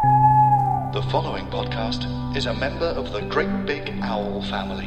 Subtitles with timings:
[0.00, 4.86] The following podcast is a member of the Great Big Owl family.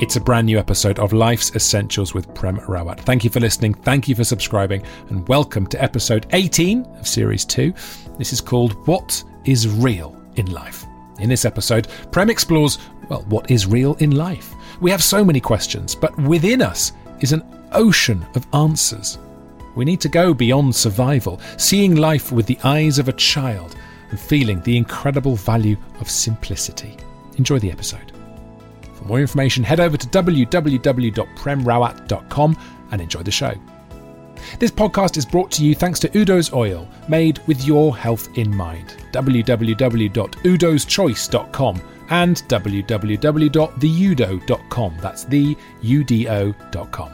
[0.00, 3.00] It's a brand new episode of Life's Essentials with Prem Rawat.
[3.00, 7.44] Thank you for listening, thank you for subscribing, and welcome to episode 18 of Series
[7.44, 7.74] 2.
[8.16, 10.84] This is called What is Real in Life?
[11.18, 12.78] In this episode, Prem explores,
[13.08, 14.54] well, what is real in life?
[14.80, 17.42] We have so many questions, but within us is an
[17.72, 19.18] ocean of answers.
[19.74, 23.76] We need to go beyond survival, seeing life with the eyes of a child
[24.10, 26.96] and feeling the incredible value of simplicity.
[27.36, 28.12] Enjoy the episode.
[28.94, 32.58] For more information, head over to www.premrawat.com
[32.90, 33.54] and enjoy the show.
[34.58, 38.54] This podcast is brought to you thanks to Udo's Oil, made with your health in
[38.54, 38.94] mind.
[39.12, 44.96] www.udoschoice.com and www.theudo.com.
[45.00, 47.10] That's the udo.com.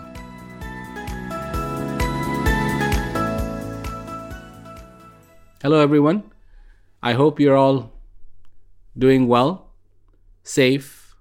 [5.62, 6.24] Hello, everyone.
[7.02, 7.92] I hope you're all
[8.96, 9.70] doing well,
[10.42, 11.14] safe,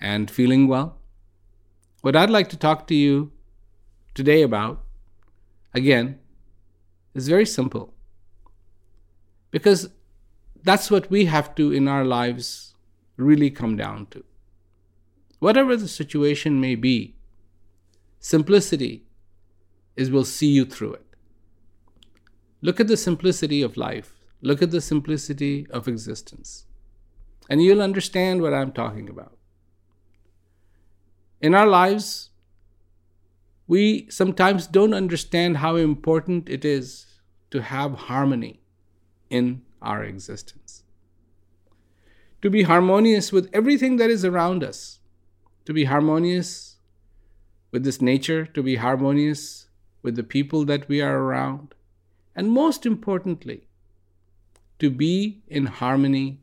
[0.00, 0.98] and feeling well.
[2.00, 3.30] What I'd like to talk to you
[4.14, 4.82] today about,
[5.74, 6.18] again,
[7.14, 7.94] is very simple.
[9.50, 9.90] Because
[10.62, 12.74] that's what we have to, in our lives,
[13.16, 14.24] really come down to.
[15.38, 17.16] Whatever the situation may be,
[18.18, 19.04] simplicity
[19.96, 21.06] is will see you through it.
[22.62, 24.18] Look at the simplicity of life.
[24.42, 26.66] Look at the simplicity of existence.
[27.48, 29.36] And you'll understand what I'm talking about.
[31.40, 32.30] In our lives,
[33.66, 37.06] we sometimes don't understand how important it is
[37.50, 38.60] to have harmony
[39.30, 40.82] in our existence.
[42.42, 45.00] To be harmonious with everything that is around us,
[45.66, 46.76] to be harmonious
[47.70, 49.68] with this nature, to be harmonious
[50.02, 51.74] with the people that we are around,
[52.34, 53.68] and most importantly,
[54.78, 56.40] to be in harmony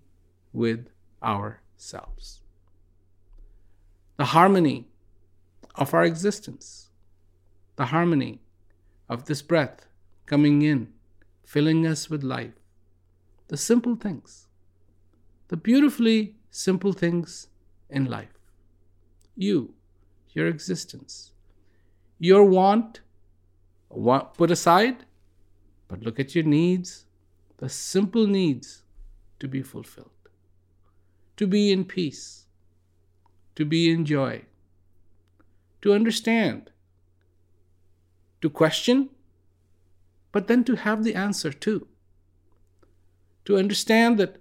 [0.54, 0.88] with
[1.24, 2.42] ourselves.
[4.18, 4.88] The harmony
[5.76, 6.90] of our existence,
[7.76, 8.42] the harmony
[9.10, 9.88] of this breath
[10.26, 10.94] coming in,
[11.44, 12.57] filling us with life,
[13.48, 14.48] the simple things,
[15.48, 17.48] the beautifully simple things
[17.90, 18.38] in life.
[19.36, 19.74] You,
[20.34, 21.32] your existence,
[22.20, 23.02] your want,
[23.90, 25.06] want put aside
[25.88, 27.06] but look at your needs,
[27.58, 28.84] the simple needs
[29.40, 30.12] to be fulfilled,
[31.38, 32.46] to be in peace,
[33.56, 34.44] to be in joy,
[35.82, 36.72] to understand,
[38.42, 39.10] to question,
[40.32, 41.88] but then to have the answer too.
[43.48, 44.38] To understand that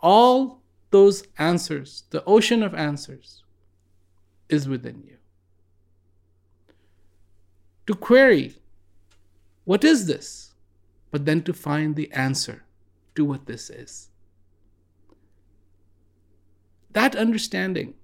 [0.00, 3.42] all those answers, the ocean of answers,
[4.48, 5.16] is within you.
[7.88, 8.54] To query,
[9.64, 10.52] what is this?
[11.12, 12.64] but then to find the answer
[13.14, 14.08] to what this is.
[16.90, 17.94] That understanding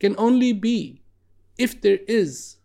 [0.00, 1.02] can only be
[1.56, 2.56] if there is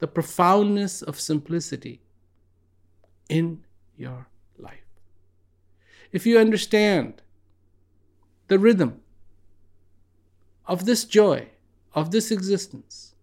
[0.00, 2.02] the profoundness of simplicity
[3.28, 3.64] in
[3.96, 4.26] your.
[6.12, 7.22] If you understand
[8.48, 9.00] the rhythm
[10.66, 11.48] of this joy,
[11.94, 13.14] of this existence,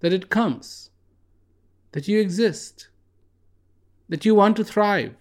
[0.00, 0.90] that it comes,
[1.92, 2.88] that you exist,
[4.08, 5.14] that you want to thrive.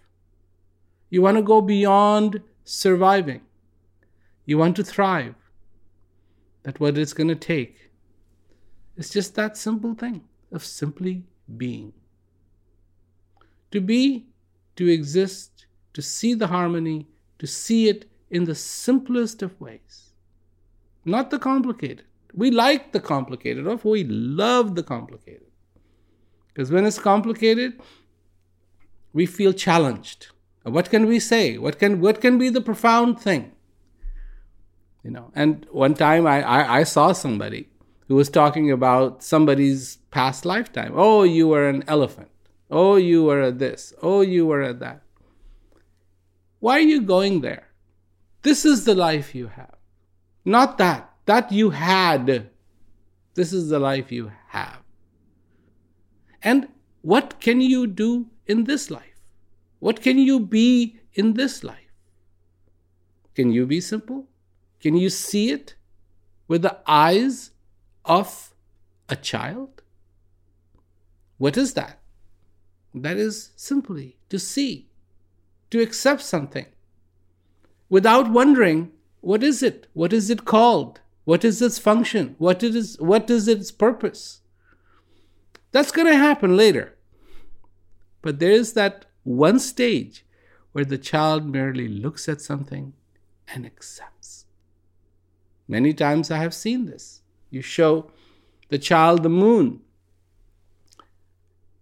[1.10, 3.42] You want to go beyond surviving.
[4.46, 5.36] You want to thrive.
[6.64, 7.92] That what it's going to take
[8.98, 11.24] is just that simple thing of simply
[11.58, 11.94] being.
[13.72, 14.28] To be,
[14.76, 15.57] to exist,
[15.98, 17.08] to see the harmony,
[17.40, 20.12] to see it in the simplest of ways,
[21.06, 22.06] not the complicated.
[22.36, 25.48] We like the complicated, or we love the complicated.
[26.50, 27.82] Because when it's complicated,
[29.12, 30.28] we feel challenged.
[30.64, 31.58] Uh, what can we say?
[31.58, 33.54] What can what can be the profound thing?
[35.04, 37.70] You know, and one time I, I, I saw somebody
[38.08, 40.94] who was talking about somebody's past lifetime.
[40.96, 42.30] Oh, you were an elephant.
[42.70, 43.94] Oh, you were a this.
[44.04, 45.02] Oh, you were a that.
[46.60, 47.68] Why are you going there?
[48.42, 49.76] This is the life you have,
[50.46, 51.14] not that.
[51.28, 52.50] that you had.
[53.36, 54.82] This is the life you have.
[56.42, 56.70] And
[57.02, 59.20] what can you do in this life?
[59.80, 61.92] What can you be in this life?
[63.36, 64.28] Can you be simple?
[64.80, 65.76] Can you see it
[66.48, 67.52] with the eyes
[68.06, 68.56] of
[69.10, 69.84] a child?
[71.38, 72.00] What is that?
[72.96, 74.88] That is simply to see,
[75.72, 76.66] to accept something
[77.90, 78.92] without wondering
[79.22, 79.88] what is it?
[79.94, 81.02] What is it called?
[81.26, 82.36] What is its function?
[82.38, 84.42] What is what is its purpose?
[85.72, 86.96] That's going to happen later.
[88.22, 90.26] But there is that one stage
[90.72, 92.94] where the child merely looks at something
[93.54, 94.46] and accepts.
[95.68, 97.22] Many times I have seen this.
[97.50, 98.12] You show
[98.70, 99.82] the child the moon.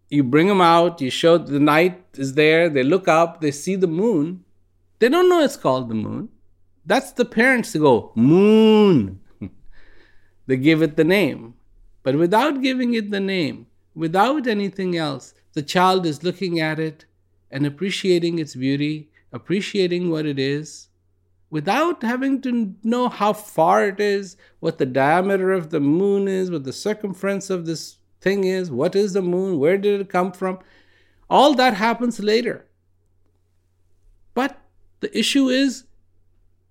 [0.09, 3.75] You bring them out, you show the night is there, they look up, they see
[3.75, 4.43] the moon.
[4.99, 6.29] They don't know it's called the moon.
[6.85, 9.19] That's the parents to go, moon.
[10.47, 11.55] they give it the name.
[12.03, 13.65] But without giving it the name,
[13.95, 17.05] without anything else, the child is looking at it
[17.49, 20.89] and appreciating its beauty, appreciating what it is,
[21.49, 26.51] without having to know how far it is, what the diameter of the moon is,
[26.51, 30.31] what the circumference of this thing is, what is the moon, where did it come
[30.31, 30.59] from.
[31.29, 32.65] All that happens later.
[34.33, 34.59] But
[34.99, 35.85] the issue is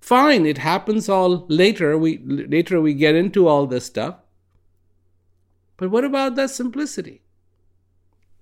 [0.01, 1.97] fine, it happens all later.
[1.97, 4.17] We later we get into all this stuff.
[5.79, 7.23] But what about that simplicity?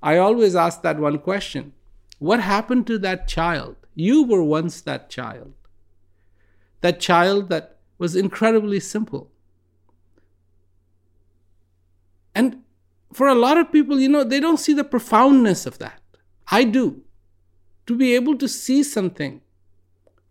[0.03, 1.73] I always ask that one question.
[2.19, 3.77] What happened to that child?
[3.95, 5.55] You were once that child
[6.83, 9.31] that child that was incredibly simple.
[12.35, 12.63] And
[13.13, 16.01] for a lot of people, you know, they don't see the profoundness of that.
[16.51, 17.03] I do.
[17.87, 19.41] To be able to see something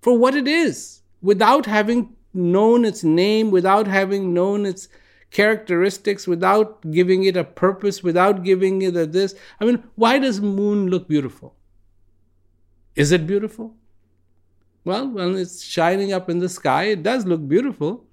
[0.01, 4.87] for what it is without having known its name, without having known its
[5.31, 9.35] characteristics, without giving it a purpose, without giving it a this.
[9.59, 11.55] I mean, why does moon look beautiful?
[12.95, 13.75] Is it beautiful?
[14.83, 18.05] Well, when it's shining up in the sky, it does look beautiful.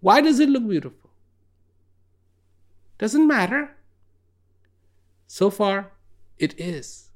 [0.00, 1.07] Why does it look beautiful?
[2.98, 3.76] Doesn't matter.
[5.26, 5.92] So far,
[6.38, 7.10] it is.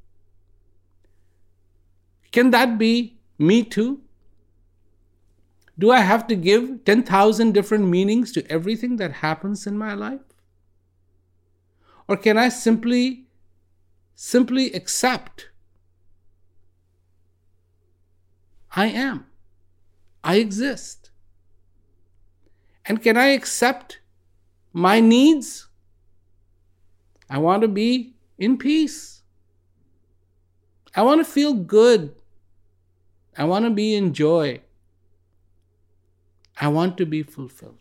[2.31, 4.00] Can that be me too?
[5.79, 10.20] Do I have to give 10,000 different meanings to everything that happens in my life?
[12.08, 13.26] Or can I simply
[14.14, 15.49] simply accept
[18.75, 19.26] I am.
[20.25, 21.11] I exist.
[22.87, 24.00] And can I accept
[24.73, 25.69] my needs?
[27.32, 29.23] I want to be in peace.
[30.94, 32.14] I want to feel good.
[33.38, 34.61] I want to be in joy.
[36.61, 37.79] I want to be fulfilled.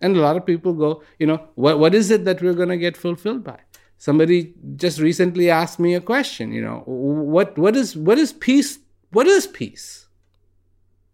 [0.00, 2.68] And a lot of people go, you know, what, what is it that we're going
[2.68, 3.58] to get fulfilled by?
[3.96, 8.78] somebody just recently asked me a question you know what what is what is peace
[9.12, 10.08] what is peace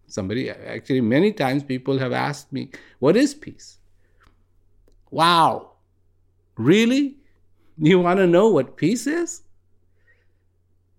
[0.06, 3.79] somebody actually many times people have asked me what is peace
[5.10, 5.72] wow
[6.56, 7.16] really
[7.78, 9.42] you want to know what peace is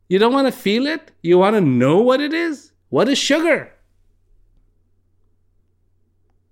[0.10, 3.18] you don't want to feel it you want to know what it is what is
[3.18, 3.72] sugar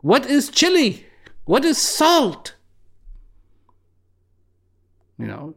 [0.01, 1.05] what is chili
[1.45, 2.55] what is salt
[5.19, 5.53] you know,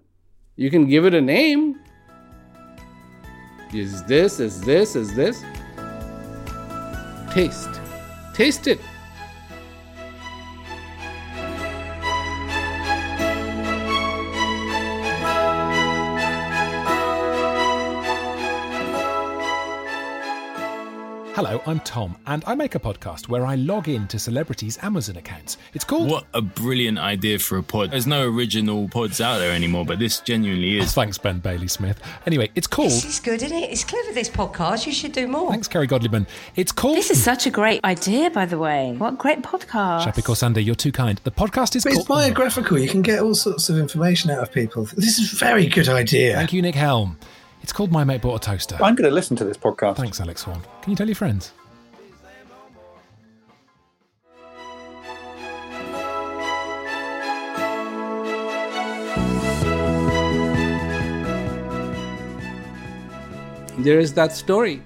[0.57, 1.79] you can give it a name.
[3.73, 5.41] Is this, is this, is this?
[7.31, 7.81] Taste.
[8.35, 8.81] Taste it.
[21.35, 25.17] Hello, I'm Tom, and I make a podcast where I log in to celebrities' Amazon
[25.17, 25.57] accounts.
[25.73, 26.11] It's called.
[26.11, 27.91] What a brilliant idea for a pod.
[27.91, 30.93] There's no original pods out there anymore, but this genuinely is.
[30.93, 31.99] Thanks, Ben Bailey Smith.
[32.27, 32.91] Anyway, it's called.
[32.91, 33.71] This is good, isn't it?
[33.71, 34.85] It's clever, this podcast.
[34.87, 35.51] You should do more.
[35.51, 36.27] Thanks, Kerry Godliman.
[36.55, 36.97] It's called.
[36.99, 38.95] This is such a great idea, by the way.
[38.99, 40.05] What a great podcast.
[40.05, 41.19] Shappi Khorsandi, you're too kind.
[41.25, 42.01] The podcast is But called.
[42.01, 42.79] it's biographical.
[42.79, 44.85] You can get all sorts of information out of people.
[44.97, 46.35] This is a very good idea.
[46.35, 47.17] Thank you, Nick Helm.
[47.63, 48.75] It's called My Mate Bought a Toaster.
[48.77, 49.97] I'm going to listen to this podcast.
[49.97, 50.63] Thanks, Alex Horne.
[50.83, 51.53] Can you tell your friends?
[63.79, 64.81] there is that story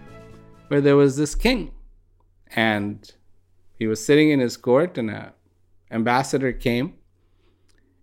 [0.68, 1.70] where there was this king
[2.54, 3.12] and
[3.78, 5.32] he was sitting in his court and an
[5.90, 6.94] ambassador came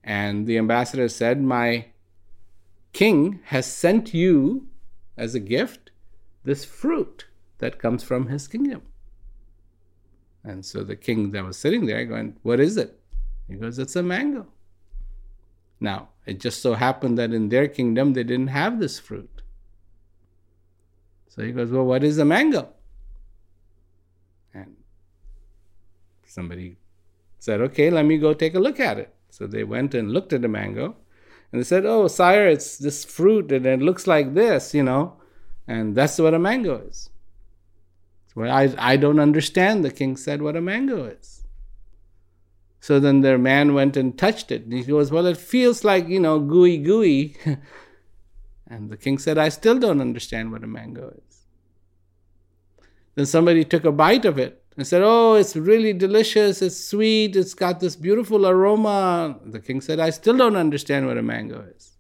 [0.04, 1.86] and the ambassador said my
[2.94, 4.68] king has sent you
[5.18, 5.92] as a gift
[6.44, 7.28] this fruit
[7.60, 8.82] that comes from his kingdom
[10.44, 13.00] And so the king that was sitting there going, What is it?
[13.48, 14.48] He goes, It's a mango.
[15.80, 19.42] Now, it just so happened that in their kingdom they didn't have this fruit.
[21.30, 22.70] So he goes, Well, what is a mango?
[24.54, 24.76] And
[26.26, 26.78] somebody
[27.40, 29.14] said, Okay, let me go take a look at it.
[29.30, 30.98] So they went and looked at the mango
[31.54, 35.18] and they said, Oh, sire, it's this fruit and it looks like this, you know,
[35.68, 37.12] and that's what a mango is.
[38.36, 41.46] Well, I, I don't understand, the king said, what a mango is.
[42.80, 44.64] So then their man went and touched it.
[44.64, 47.38] And he goes, Well, it feels like, you know, gooey gooey.
[48.68, 51.46] and the king said, I still don't understand what a mango is.
[53.16, 57.36] Then somebody took a bite of it and said, Oh, it's really delicious, it's sweet,
[57.36, 59.40] it's got this beautiful aroma.
[59.46, 61.98] The king said, I still don't understand what a mango is.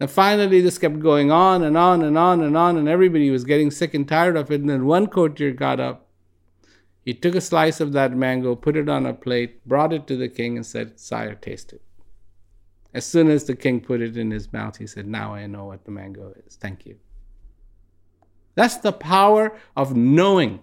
[0.00, 3.44] And finally, this kept going on and on and on and on, and everybody was
[3.44, 4.60] getting sick and tired of it.
[4.60, 6.06] And then one courtier got up.
[7.04, 10.16] He took a slice of that mango, put it on a plate, brought it to
[10.16, 11.82] the king, and said, Sire, taste it.
[12.94, 15.64] As soon as the king put it in his mouth, he said, Now I know
[15.64, 16.56] what the mango is.
[16.56, 16.96] Thank you.
[18.54, 20.60] That's the power of knowing.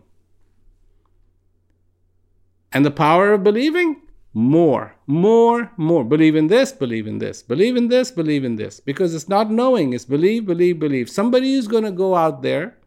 [2.75, 4.01] And the power of believing
[4.33, 6.03] more, more, more.
[6.03, 8.81] Believe in this, believe in this, believe in this, believe in this.
[8.81, 11.09] Because it's not knowing, it's believe, believe, believe.
[11.09, 12.77] Somebody is going to go out there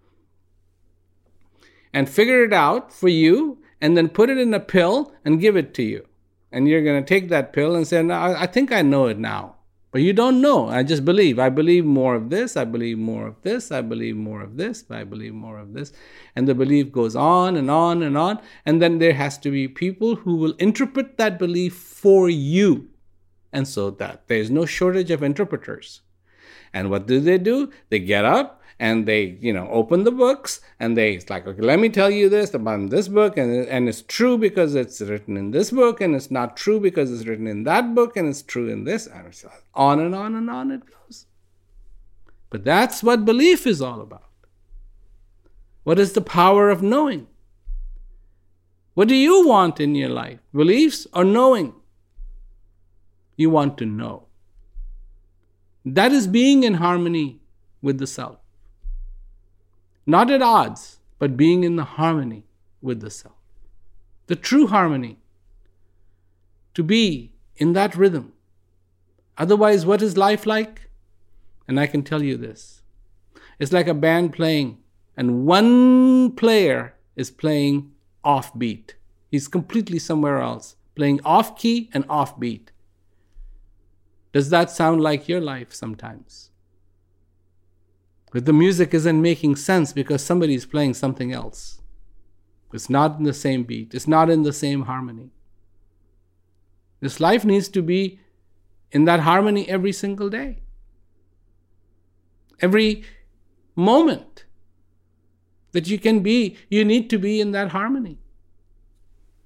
[1.95, 5.57] and figure it out for you and then put it in a pill and give
[5.57, 6.07] it to you.
[6.53, 9.19] And you're going to take that pill and say, no, I think I know it
[9.19, 9.55] now.
[9.91, 10.69] But you don't know.
[10.69, 11.39] I just believe.
[11.39, 12.57] I believe more of this.
[12.57, 13.73] I believe more of this.
[13.73, 14.85] I believe more of this.
[14.91, 15.93] I believe more of this.
[16.37, 18.41] And the belief goes on and on and on.
[18.67, 22.89] And then there has to be people who will interpret that belief for you.
[23.51, 26.03] And so that there's no shortage of interpreters.
[26.75, 27.73] And what do they do?
[27.89, 31.63] They get up and they you know open the books and they it's like okay
[31.63, 35.37] let me tell you this about this book and, and it's true because it's written
[35.37, 38.43] in this book and it's not true because it's written in that book and it's
[38.43, 39.07] true in this.
[39.07, 39.35] And
[39.75, 41.27] on and on and on it goes.
[42.51, 44.31] But that's what belief is all about.
[45.85, 47.27] What is the power of knowing?
[48.95, 50.41] What do you want in your life?
[50.53, 51.75] Beliefs or knowing?
[53.37, 54.27] You want to know.
[55.85, 57.41] That is being in harmony
[57.81, 58.39] with the self
[60.09, 62.47] not at odds, but being in the harmony
[62.81, 63.35] with the self.
[64.27, 65.19] The true harmony.
[66.73, 68.33] To be in that rhythm.
[69.37, 70.89] Otherwise, what is life like?
[71.69, 72.81] And I can tell you this
[73.59, 74.79] it's like a band playing,
[75.15, 77.93] and one player is playing
[78.25, 78.95] offbeat.
[79.31, 82.73] He's completely somewhere else, playing off key and off beat.
[84.33, 86.51] Does that sound like your life sometimes?
[88.33, 91.81] But the music isn't making sense because somebody is playing something else.
[92.73, 95.31] It's not in the same beat, it's not in the same harmony.
[97.01, 98.21] This life needs to be
[98.91, 100.63] in that harmony every single day,
[102.61, 103.05] every
[103.75, 104.45] moment
[105.73, 108.19] that you can be, you need to be in that harmony.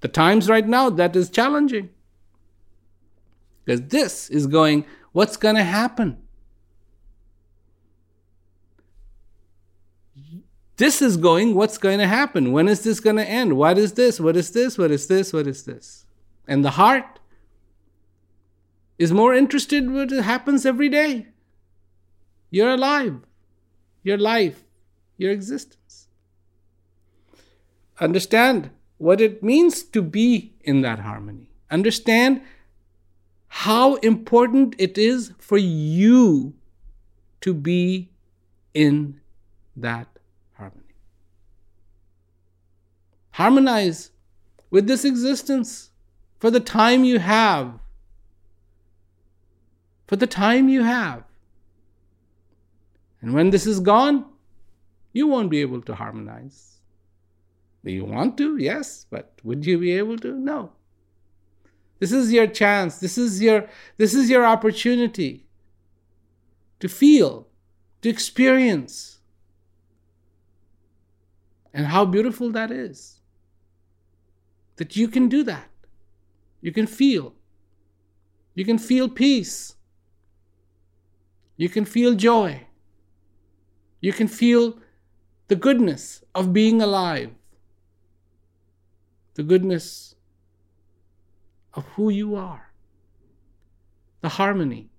[0.01, 1.91] The times right now, that is challenging.
[3.65, 6.22] Because this is going, what's going to happen?
[10.77, 12.53] This is going, what's going to happen?
[12.53, 13.57] When is this going to end?
[13.57, 14.19] What is this?
[14.19, 14.79] What is this?
[14.79, 15.33] What is this?
[15.33, 16.07] What is this?
[16.49, 17.21] And the heart
[18.99, 21.27] is more interested in what happens every day.
[22.51, 23.21] You're alive,
[24.03, 24.65] your life,
[25.17, 26.09] your existence.
[28.01, 31.51] Understand what it means to be in that harmony.
[31.71, 32.43] Understand
[33.49, 36.55] how important it is for you
[37.41, 38.11] to be
[38.75, 39.21] in
[39.77, 40.07] that
[40.55, 40.95] harmony.
[43.33, 44.11] Harmonize
[44.71, 45.91] with this existence
[46.39, 47.79] for the time you have.
[50.07, 51.25] For the time you have.
[53.21, 54.27] And when this is gone,
[55.13, 56.81] you won't be able to harmonize.
[57.85, 58.57] Do you want to?
[58.57, 60.33] Yes, but would you be able to?
[60.33, 60.73] No.
[61.99, 62.99] This is your chance.
[62.99, 65.47] This is your this is your opportunity
[66.81, 67.47] to feel,
[68.03, 69.21] to experience.
[71.75, 73.21] And how beautiful that is
[74.77, 75.69] that you can do that.
[76.61, 77.35] You can feel.
[78.55, 79.75] You can feel peace.
[81.57, 82.67] You can feel joy.
[84.01, 84.79] You can feel
[85.49, 87.31] the goodness of being alive,
[89.35, 90.15] the goodness
[91.75, 92.73] of who you are,
[94.21, 94.91] the harmony,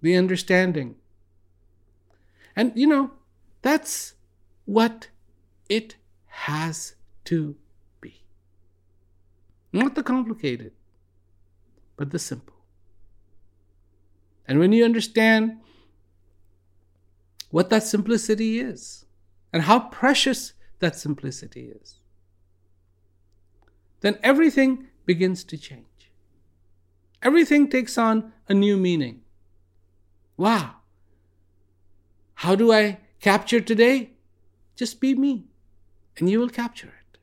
[0.00, 0.96] the understanding.
[2.56, 3.10] And you know,
[3.62, 4.14] that's
[4.64, 5.08] what
[5.68, 6.94] it has
[7.24, 7.56] to
[8.00, 8.24] be.
[9.72, 10.72] Not the complicated,
[11.96, 12.54] but the simple.
[14.46, 15.58] And when you understand
[17.50, 19.06] what that simplicity is
[19.52, 22.00] and how precious that simplicity is,
[24.00, 26.12] then everything begins to change.
[27.22, 29.22] Everything takes on a new meaning.
[30.36, 30.74] Wow.
[32.34, 34.10] How do I capture today?
[34.76, 35.46] Just be me,
[36.18, 37.18] and you will capture it.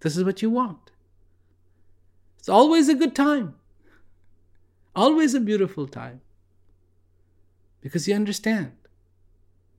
[0.00, 0.90] This is what you want.
[2.38, 3.54] It's always a good time,
[4.94, 6.20] always a beautiful time,
[7.80, 8.72] because you understand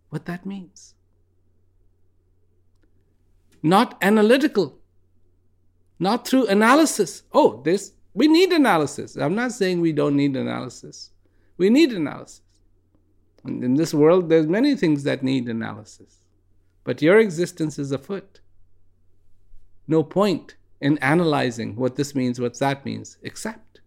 [0.09, 0.93] what that means.
[3.61, 4.77] Not analytical,
[5.99, 7.23] not through analysis.
[7.33, 9.15] Oh, this, we need analysis.
[9.15, 11.11] I'm not saying we don't need analysis.
[11.57, 12.41] We need analysis.
[13.43, 16.18] And in this world, there's many things that need analysis.
[16.89, 18.39] But your existence is afoot.
[19.87, 23.19] No point in analyzing what this means, what that means.
[23.23, 23.81] Accept.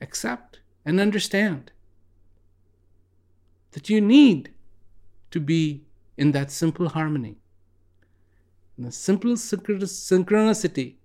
[0.00, 1.70] Accept and understand
[3.70, 4.52] that you need
[5.30, 5.84] to be
[6.16, 7.36] in that simple harmony,
[8.76, 10.96] in the simple synchronicity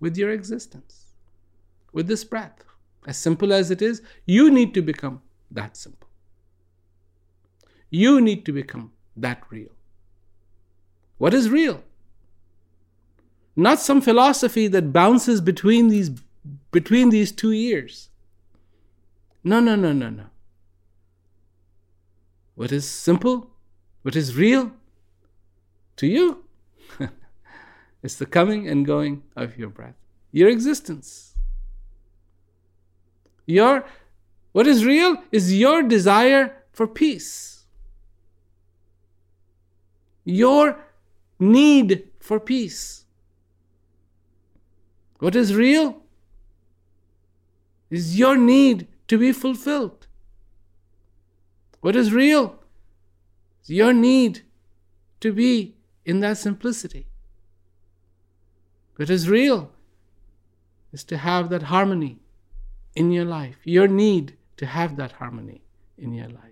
[0.00, 1.08] with your existence,
[1.92, 2.64] with this breath.
[3.06, 6.08] As simple as it is, you need to become that simple.
[7.90, 9.70] You need to become that real.
[11.18, 11.82] What is real?
[13.54, 16.10] Not some philosophy that bounces between these
[16.70, 18.08] between these two ears.
[19.44, 20.26] No, no, no, no, no.
[22.54, 23.50] What is simple?
[24.02, 24.72] What is real
[25.96, 26.44] to you?
[28.02, 29.96] it's the coming and going of your breath,
[30.32, 31.34] your existence.
[33.46, 33.84] Your
[34.52, 37.61] what is real is your desire for peace,
[40.24, 40.78] your
[41.38, 43.04] need for peace.
[45.18, 46.02] What is real
[47.90, 50.06] is your need to be fulfilled.
[51.80, 52.58] What is real
[53.62, 54.42] is your need
[55.20, 57.06] to be in that simplicity.
[58.96, 59.70] What is real
[60.92, 62.18] is to have that harmony
[62.94, 65.62] in your life, your need to have that harmony
[65.96, 66.51] in your life.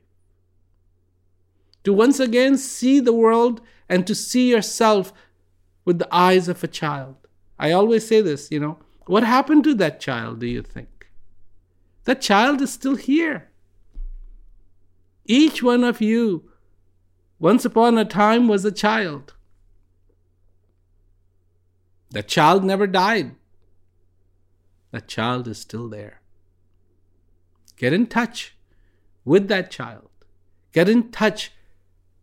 [1.84, 5.12] To once again see the world and to see yourself
[5.84, 7.16] with the eyes of a child.
[7.58, 11.08] I always say this, you know, what happened to that child, do you think?
[12.04, 13.50] That child is still here.
[15.24, 16.50] Each one of you,
[17.38, 19.34] once upon a time, was a child.
[22.10, 23.36] That child never died.
[24.90, 26.20] That child is still there.
[27.76, 28.56] Get in touch
[29.24, 30.10] with that child.
[30.72, 31.52] Get in touch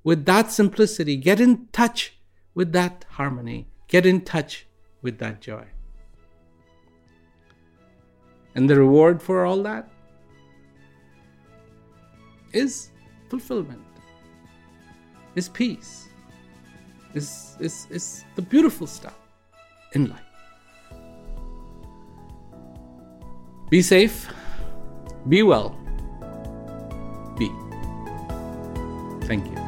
[0.07, 1.17] with that simplicity.
[1.17, 2.13] Get in touch
[2.55, 3.67] with that harmony.
[3.89, 4.65] Get in touch
[5.01, 5.65] with that joy.
[8.55, 9.89] And the reward for all that
[12.53, 12.91] is
[13.27, 13.83] fulfillment,
[15.35, 16.07] is peace,
[17.13, 19.19] is, is, is the beautiful stuff
[19.91, 20.21] in life.
[23.69, 24.25] Be safe.
[25.27, 25.77] Be well.
[27.37, 27.51] Be.
[29.27, 29.66] Thank you.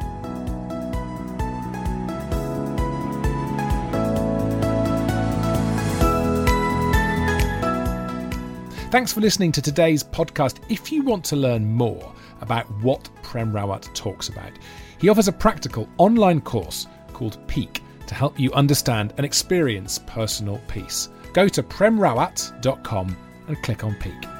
[8.90, 10.58] Thanks for listening to today's podcast.
[10.68, 14.50] If you want to learn more about what Prem Rawat talks about,
[14.98, 20.60] he offers a practical online course called Peak to help you understand and experience personal
[20.66, 21.08] peace.
[21.34, 24.39] Go to premrawat.com and click on Peak.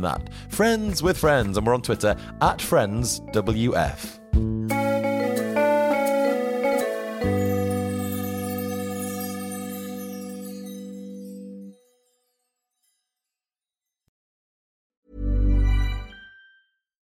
[0.00, 0.32] than that.
[0.48, 4.77] Friends with Friends, and we're on Twitter at FriendsWF.